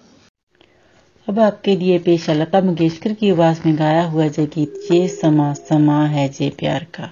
अब 1.29 1.39
आपके 1.39 1.75
लिए 1.75 1.99
पेश 1.99 2.29
लता 2.29 2.61
मंगेशकर 2.61 3.13
की 3.13 3.29
आवाज़ 3.29 3.61
में 3.65 3.77
गाया 3.77 4.03
हुआ 4.03 4.27
जय 4.27 4.45
गीत 4.45 4.79
ये 4.91 5.07
समा 5.07 5.53
समा 5.53 6.05
है 6.05 6.27
जे 6.29 6.49
प्यार 6.49 6.83
का। 6.83 7.09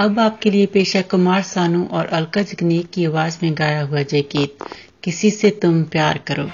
अब 0.00 0.18
आपके 0.18 0.50
लिए 0.50 0.66
पेश 0.66 0.94
है 0.96 1.02
कुमार 1.02 1.42
सानू 1.42 1.84
और 1.92 2.06
अलका 2.18 2.42
जगनीक 2.42 2.90
की 2.90 3.04
आवाज़ 3.04 3.38
में 3.42 3.54
गाया 3.58 3.82
हुआ 3.82 4.02
जय 4.02 4.22
गीत 4.32 4.56
किसी 5.04 5.30
से 5.30 5.50
तुम 5.62 5.82
प्यार 5.92 6.18
करो। 6.28 6.48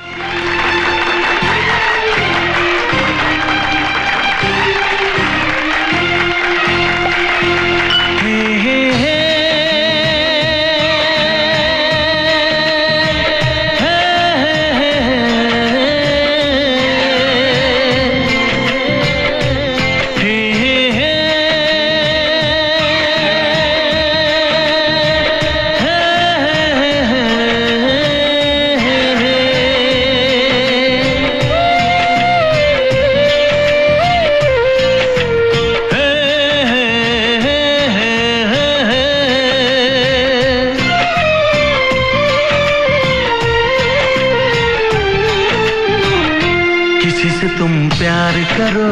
करो 48.57 48.90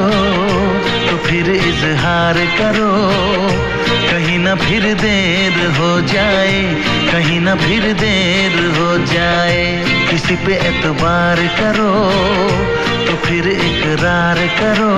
तो 1.07 1.16
फिर 1.27 1.50
इजहार 1.50 2.38
करो। 2.59 2.92
कहीं 4.11 4.38
ना 4.38 4.55
फिर 4.57 4.83
देर 4.94 5.57
हो 5.77 5.90
जाए, 6.09 6.61
कहीं 7.12 7.40
ना 7.40 7.55
फिर 7.57 7.92
देर 8.00 8.59
हो 8.77 8.90
जाए। 9.07 9.64
किसी 10.11 10.37
पे 10.46 10.57
एतबार 10.68 11.40
करो 11.59 11.92
तो 13.07 13.16
फिर 13.24 13.48
इकरार 13.48 14.38
करो। 14.61 14.92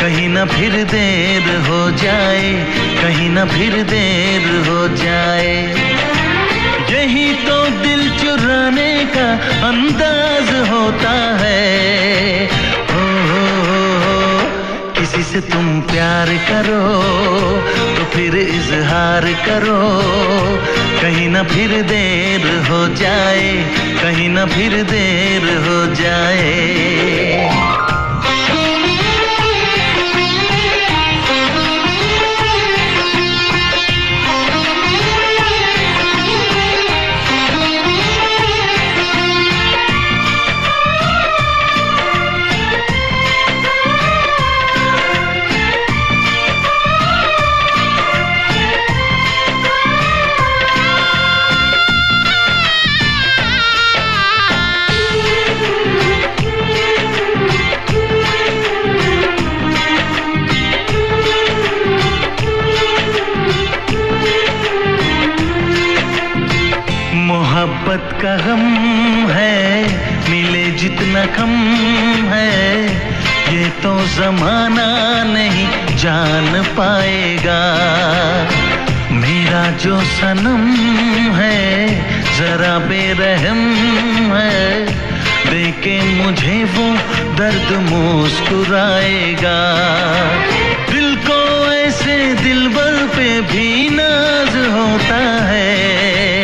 कहीं 0.00 0.28
ना 0.28 0.44
फिर 0.46 0.72
देर 0.92 1.48
हो 1.68 1.80
जाए, 2.02 2.52
कहीं 3.02 3.28
ना 3.30 3.44
फिर 3.46 3.82
देर 3.92 4.48
हो 4.68 4.86
जाए। 4.96 5.56
यही 6.90 7.32
तो 7.46 7.58
दिल 7.82 8.08
चुराने 8.18 8.92
का 9.16 9.28
अंदाज 9.68 10.50
होता 10.70 11.14
है। 11.40 12.82
किसी 15.34 15.50
तुम 15.50 15.80
प्यार 15.90 16.28
करो 16.46 16.82
तो 17.96 18.04
फिर 18.14 18.34
इजहार 18.36 19.24
करो। 19.46 19.78
कहीं 21.02 21.28
ना 21.28 21.42
फिर 21.44 21.70
देर 21.82 22.46
हो 22.68 22.86
जाए, 22.94 23.50
कहीं 24.02 24.28
ना 24.30 24.44
फिर 24.46 24.82
देर 24.84 25.48
हो 25.66 25.78
जाए। 25.94 27.83
जमाना 74.14 75.22
नहीं 75.24 75.96
जान 75.96 76.62
पाएगा। 76.62 77.62
मेरा 79.10 79.70
जो 79.70 80.00
सनम 80.00 80.66
है, 81.34 81.88
जरा 82.38 82.78
बेरहम 82.78 83.74
है। 84.36 84.86
देखे 85.50 86.02
मुझे 86.02 86.64
वो 86.64 86.96
दर्द 87.34 87.72
मुस्कुराएगा। 87.90 89.60
दिल 90.92 91.16
को 91.16 91.72
ऐसे 91.72 92.34
दिलबर 92.34 93.06
पे 93.16 93.40
भी 93.40 93.88
नाज 93.90 94.56
होता 94.72 95.44
है। 95.44 96.43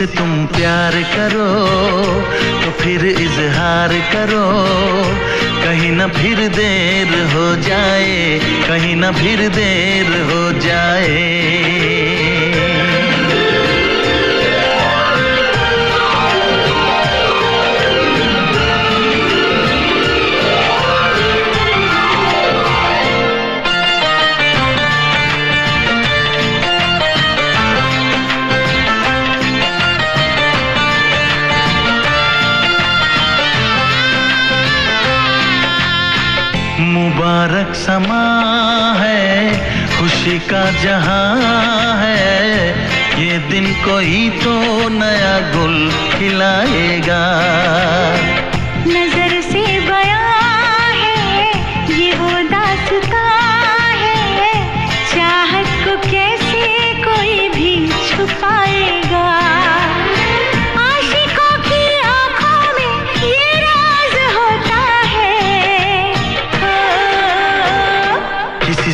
किसी 0.00 0.16
तुम 0.16 0.30
प्यार 0.48 0.94
करो 1.12 1.46
तो 2.60 2.70
फिर 2.80 3.04
इजहार 3.06 3.92
करो। 4.12 4.44
कहीं 5.60 5.90
ना 5.92 6.06
फिर 6.08 6.38
देर 6.56 7.12
हो 7.32 7.44
जाए, 7.60 8.38
कहीं 8.68 8.94
ना 8.96 9.10
फिर 9.12 9.48
देर 9.50 10.08
हो 10.30 10.40
जाए। 10.60 11.18
मुबारक 37.40 37.74
समा 37.74 38.24
है 39.00 39.52
खुशी 39.96 40.38
का 40.38 40.64
जहाँ 40.82 41.96
है। 41.96 42.68
ये 43.20 43.38
दिन 43.48 43.72
कोई 43.84 44.28
तो 44.44 44.52
नया 44.88 45.38
गुल 45.54 45.76
खिलाएगा। 46.12 47.22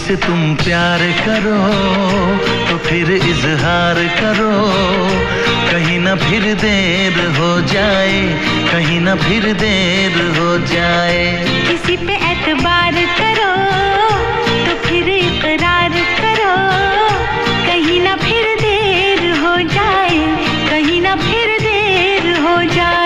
किसी 0.07 0.14
से 0.14 0.27
तुम 0.27 0.55
प्यार 0.57 1.01
करो 1.27 1.59
तो 2.69 2.77
फिर 2.87 3.11
इजहार 3.12 3.99
करो। 4.19 4.51
कहीं 5.71 5.99
ना 6.01 6.14
फिर 6.16 6.42
देर 6.62 7.19
हो 7.38 7.51
जाए, 7.73 8.21
कहीं 8.71 9.01
ना 9.01 9.14
फिर 9.25 9.53
देर 9.59 10.14
हो 10.38 10.51
जाए। 10.73 11.25
किसी 11.69 11.97
पे 12.07 12.14
एतबार 12.31 12.95
करो 13.19 13.53
तो 14.66 14.77
फिर 14.87 15.09
इकरार 15.09 15.99
करो। 16.23 16.55
कहीं 17.66 18.01
ना 18.05 18.14
फिर 18.23 18.55
देर 18.62 19.31
हो 19.42 19.57
जाए, 19.75 20.19
कहीं 20.71 21.01
ना 21.03 21.16
फिर 21.27 21.59
देर 21.61 22.31
हो 22.47 22.57
जाए। 22.75 23.06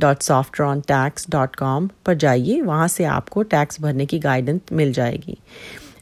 www.softrontax.com 0.00 1.88
पर 2.06 2.14
जाइए, 2.14 2.60
वहाँ 2.60 2.88
से 2.88 3.04
आपको 3.04 3.42
टैक्स 3.42 3.80
भरने 3.80 4.06
की 4.06 4.18
गाइडेंस 4.18 4.60
मिल 4.72 4.92
जाएगी। 4.92 5.38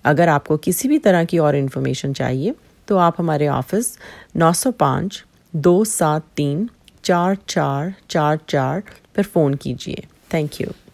अगर 0.05 0.29
आपको 0.29 0.57
किसी 0.57 0.88
भी 0.88 0.98
तरह 0.98 1.24
की 1.24 1.38
और 1.38 1.57
इन्फॉर्मेशन 1.57 2.12
चाहिए 2.12 2.55
तो 2.88 2.96
आप 2.96 3.14
हमारे 3.18 3.48
ऑफ़िस 3.48 3.98
905 4.37 5.24
दो 5.57 5.85
सात 5.85 6.24
तीन 6.37 6.70
चार 7.05 7.37
चार 7.48 7.94
चार 8.11 8.38
चार 8.48 8.83
पर 9.16 9.22
फ़ोन 9.22 9.55
कीजिए। 9.55 10.05
थैंक 10.35 10.61
यू 10.61 10.66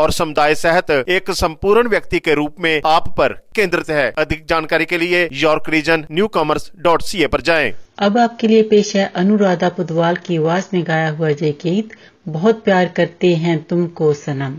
और 0.00 0.12
समुदाय 0.12 0.54
सहित 0.54 0.90
एक 1.08 1.30
संपूर्ण 1.30 1.88
व्यक्ति 1.88 2.18
के 2.18 2.34
रूप 2.34 2.60
में 2.60 2.80
आप 2.86 3.08
पर 3.18 3.32
केंद्रित 3.54 3.90
है। 3.90 4.10
अधिक 4.18 4.44
जानकारी 4.48 4.84
के 4.84 4.98
लिए 4.98 5.28
York 5.32 5.68
region 5.68 6.06
newcomers 6.28 6.70
dot 6.78 7.02
C 7.02 7.22
A 7.22 7.26
पर 7.26 7.40
जाए। 7.40 7.74
अब 7.98 8.18
आपके 8.18 8.46
लिए 8.46 8.62
पेश 8.62 8.94
है 8.96 9.10
अनुराधा 9.14 9.68
पुदवाल 9.68 10.16
की 10.16 10.36
आवाज़ 10.36 10.66
में 10.74 10.82
गाया 10.86 11.10
हुआ 11.10 11.30
जय 11.32 11.50
गीत। 11.62 11.88
बहुत 12.28 12.64
प्यार 12.64 12.86
करते 12.86 13.34
हैं 13.36 13.62
तुमको 13.64 14.12
सनम। 14.14 14.56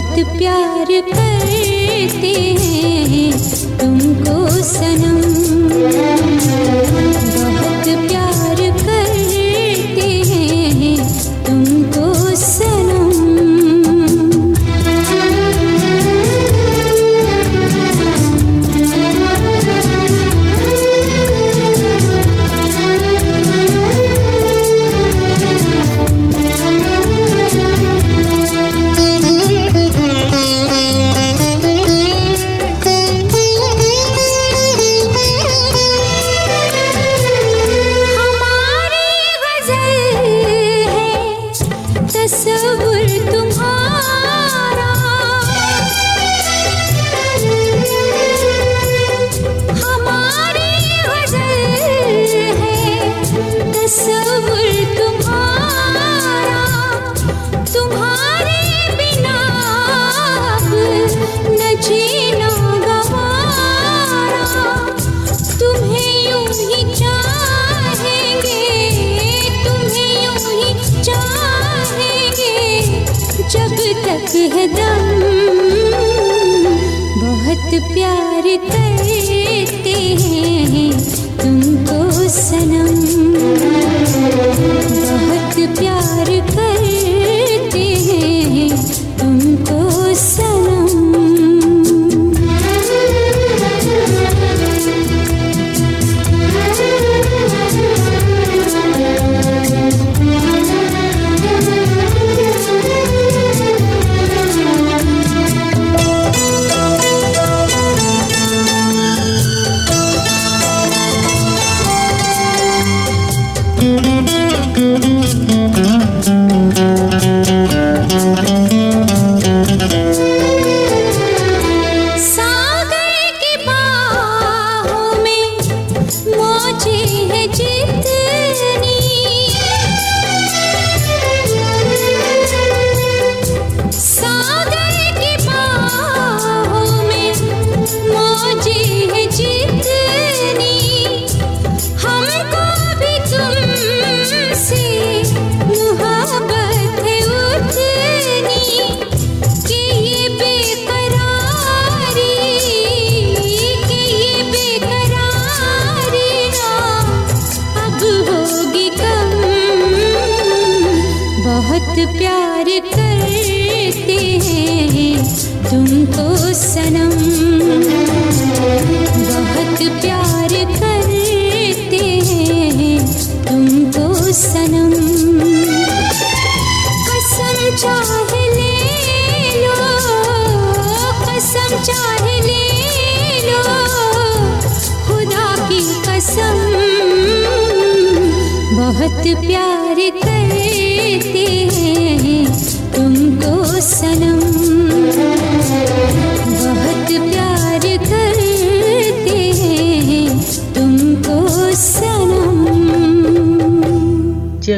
बहुत 0.00 0.38
प्यार 0.38 0.86
करते 1.08 2.32
हैं 2.60 3.32
तुमको 3.78 4.36
सनम। 4.64 5.20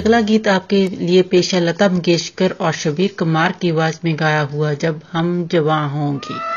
अगला 0.03 0.21
गीत 0.21 0.49
आपके 0.49 0.79
लिए 0.89 1.23
पेशा 1.23 1.59
लता 1.59 1.89
मंगेशकर 1.89 2.51
और 2.61 2.73
शबीर 2.73 3.15
कुमार 3.19 3.53
की 3.53 3.71
आवाज़ 3.71 3.99
में 4.05 4.15
गाया 4.21 4.41
हुआ 4.41 4.73
जब 4.75 5.01
हम 5.13 5.49
जवा 5.49 5.77
होंगे। 5.87 6.52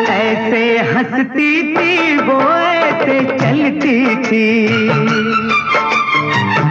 ऐसे 0.10 0.78
हंसती 0.80 1.76
थी, 1.76 2.18
वो 2.18 2.42
ऐसे 2.52 3.20
चलती 3.24 4.16
थी। 4.16 4.68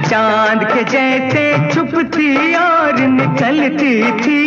चाँद 0.08 0.64
के 0.64 0.84
जैसे 0.84 1.74
छुपती 1.74 2.54
और 2.54 3.00
निकलती 3.00 4.12
थी। 4.12 4.42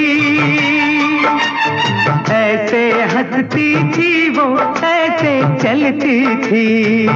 ऐसे 2.31 2.91
हंसती 2.91 3.75
थी, 3.91 4.29
वो 4.29 4.47
ऐसे 4.83 5.41
चलती 5.63 6.35
थी। 6.35 7.07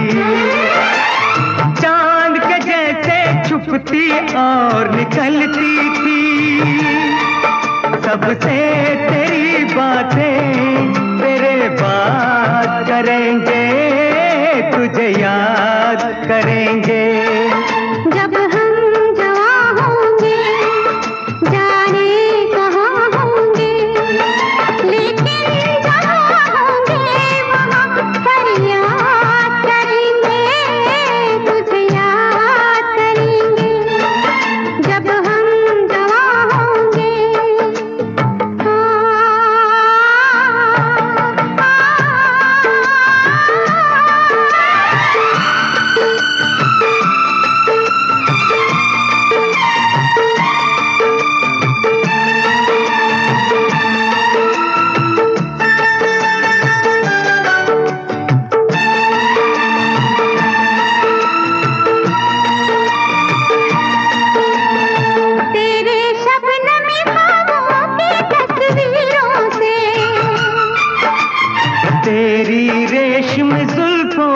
छुपती 3.66 4.10
और 4.38 4.90
निकलती 4.96 5.76
थी। 5.92 6.20
सबसे 8.04 8.58
तेरी 9.06 9.64
बातें 9.74 10.94
तेरे 11.20 11.70
बात 11.70 12.86
करेंगे 12.88 13.64
तुझे 14.72 15.08
याद 15.22 16.04
करेंगे। 16.28 17.04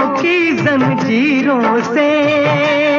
की 0.02 0.52
जंजीरों 0.52 1.82
से। 1.82 2.99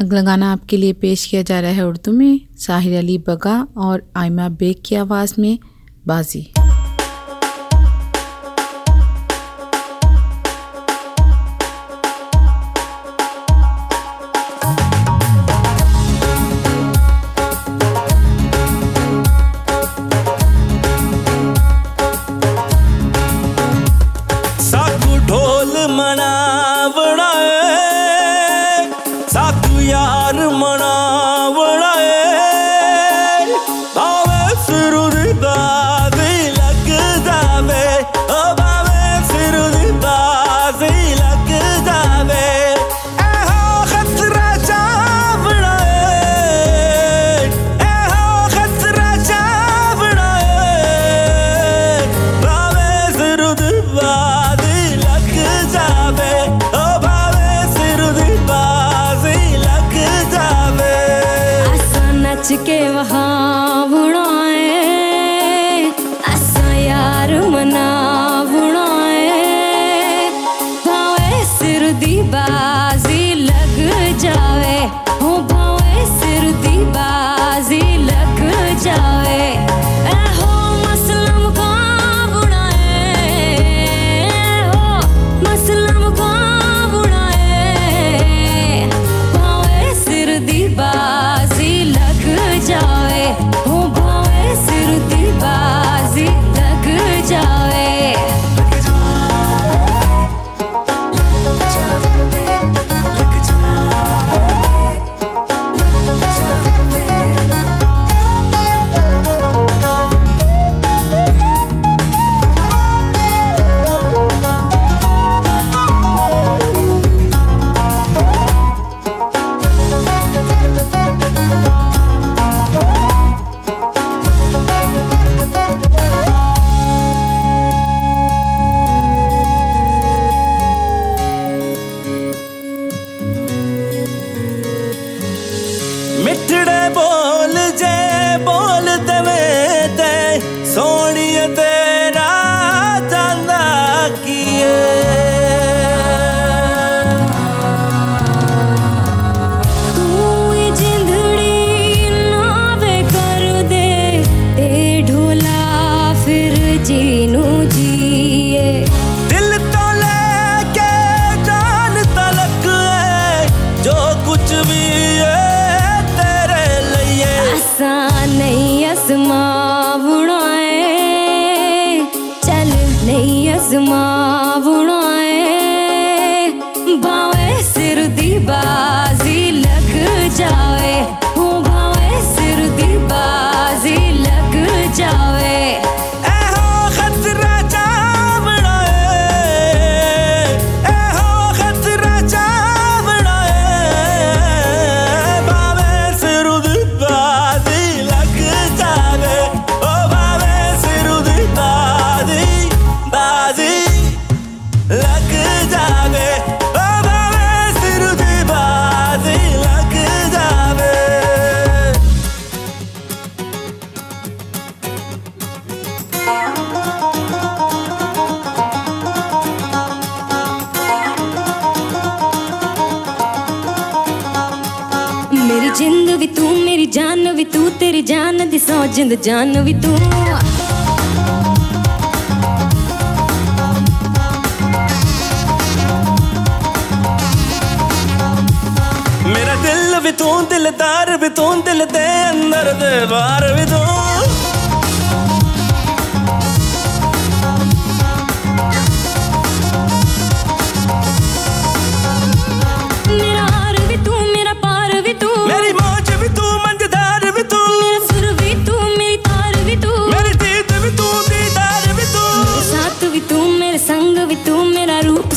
अगला 0.00 0.20
गाना 0.22 0.52
आपके 0.52 0.76
लिए 0.76 0.92
पेश 0.92 1.26
किया 1.26 1.42
जा 1.42 1.60
रहा 1.60 1.70
है 1.70 1.86
उर्दू 1.86 2.12
में, 2.12 2.40
साहिर 2.58 2.98
अली 2.98 3.18
बगा 3.18 3.56
और 3.76 4.02
आयमा 4.16 4.48
बेग 4.48 4.76
की 4.84 4.94
आवाज़ 4.94 5.34
में 5.38 5.58
बाजी। 6.06 6.46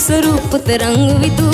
स्वरूप 0.06 0.56
तरंग 0.68 1.10
विदु। 1.22 1.47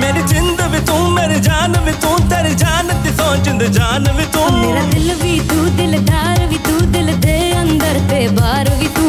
मेरी 0.00 0.22
जिंद 0.32 0.60
भी 0.72 0.80
तू 0.88 0.96
मेरी 1.16 1.38
जान 1.48 1.72
भी 1.86 1.92
तू 2.04 2.10
तेरी 2.32 2.54
जान 2.64 2.88
दी 3.04 3.10
सो 3.20 3.34
जिंद 3.48 3.62
जान 3.78 4.04
भी 4.18 4.24
तू 4.36 4.40
हाँ, 4.40 4.60
मेरा 4.62 4.84
दिल 4.94 5.14
भी 5.22 5.38
तू 5.50 5.64
दिलदार 5.80 6.46
भी 6.52 6.58
तू 6.68 6.80
दिल 6.96 7.12
दे 7.26 7.38
अंदर 7.62 8.00
ते 8.10 8.20
बार 8.40 8.70
भी 8.80 8.88
तू 8.98 9.06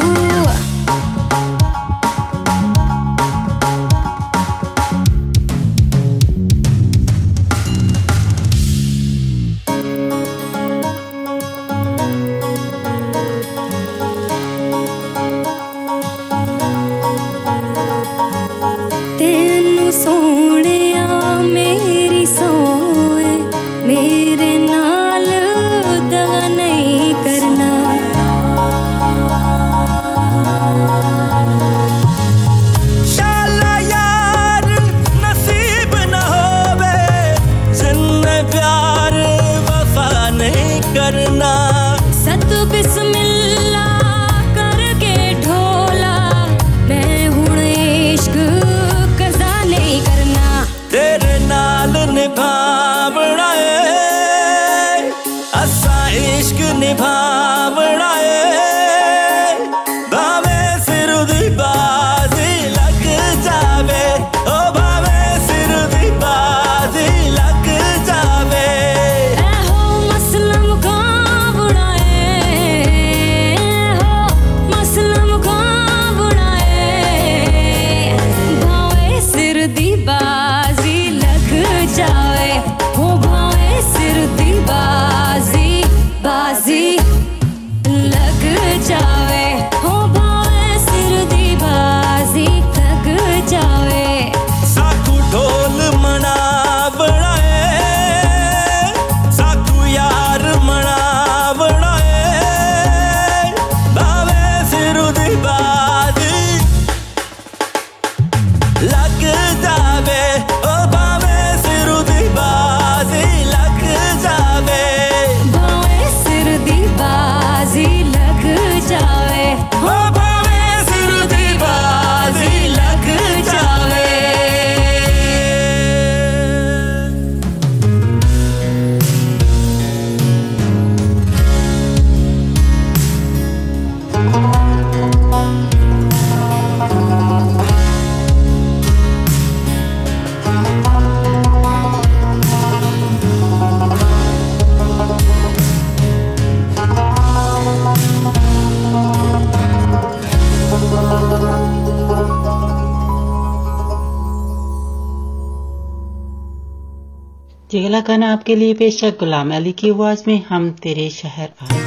खाना 158.03 158.31
आपके 158.33 158.55
लिए 158.55 158.73
पेशा 158.75 159.09
गुलाम 159.19 159.55
अली 159.55 159.71
की 159.73 159.89
आवाज़ 159.89 160.23
में 160.27 160.37
हम 160.49 160.69
तेरे 160.83 161.09
शहर 161.11 161.49
आए 161.61 161.82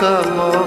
ಕಮೋ 0.00 0.65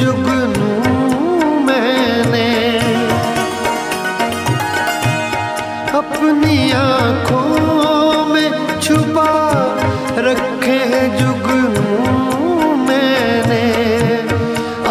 जुगनू 0.00 0.70
मैंने। 1.66 2.48
अपनी 5.98 6.58
आँखों 6.72 8.24
में 8.26 8.50
छुपा 8.80 9.32
रखे 10.26 10.78
जुगनू 11.18 11.88
मैंने। 12.88 13.64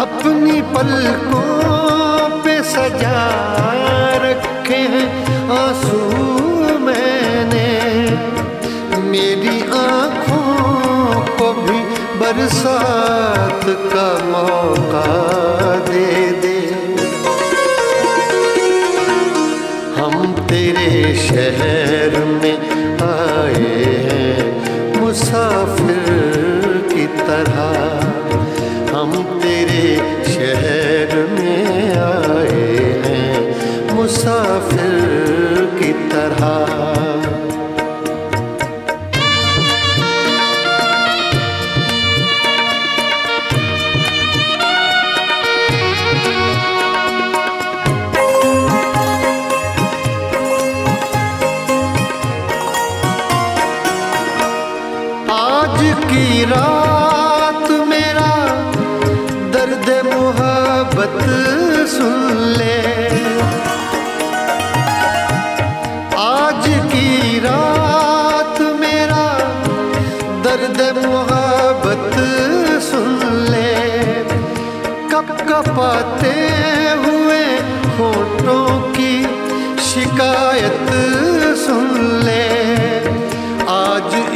अपनी 0.04 0.56
पलकों 0.74 2.42
पे 2.44 2.54
सजा 2.64 3.18
रखे 4.24 4.82
हैं 4.94 5.08
आँसू 5.58 6.00
मैंने। 6.86 7.68
मेरी 9.10 9.58
आँखों 9.80 11.20
को 11.36 11.52
भी 11.62 11.80
बरसात 12.20 13.64
का 13.92 14.08
मौका 14.26 14.59
मुसाफिर 34.19 35.28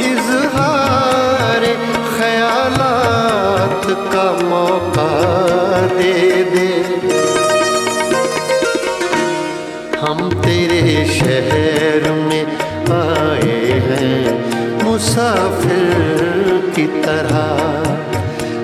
इजहार, 0.05 1.63
ख्यालात 2.17 3.85
का 4.13 4.25
मौका 4.43 5.11
दे 5.97 6.13
दे। 6.43 6.69
हम 9.99 10.29
तेरे 10.41 11.05
शहर 11.19 12.11
में 12.11 12.45
आए 12.91 13.59
हैं, 13.87 14.23
मुसाफिर 14.83 16.71
की 16.75 16.85
तरह। 17.03 17.41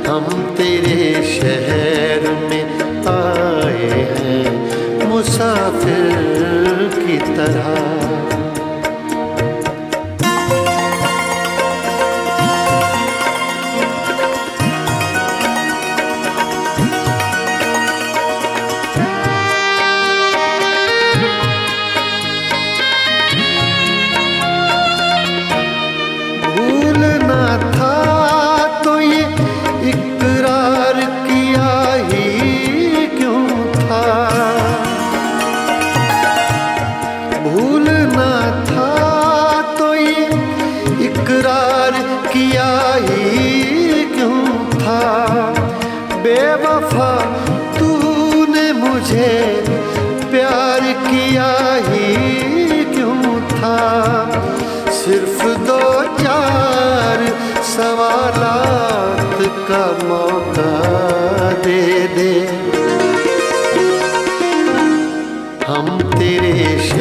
हम 0.10 0.26
तेरे 0.58 1.04
शहर 1.34 2.22
में 2.50 2.66
आए 3.08 3.90
हैं, 4.20 4.46
मुसाफिर 5.10 6.90
की 6.96 7.18
तरह। 7.36 8.01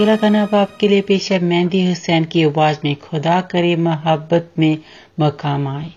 अगला 0.00 0.16
गाना 0.16 0.42
अब 0.42 0.54
आपके 0.54 0.88
लिए 0.88 1.00
पेश 1.00 1.32
है। 1.32 1.38
मेहंदी 1.40 1.86
हुसैन 1.86 2.24
की 2.24 2.44
आवाज़ 2.44 2.78
में, 2.84 2.96
खुदा 2.96 3.40
करे 3.40 3.76
मोहब्बत 3.76 4.52
में 4.58 4.78
मकाम 5.20 5.68
आए। 5.68 5.90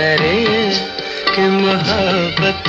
करे 0.00 0.36
कि 1.34 1.42
मोहब्बत 1.62 2.68